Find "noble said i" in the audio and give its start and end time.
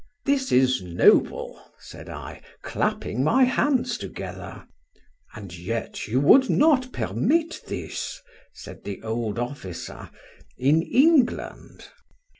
0.81-2.41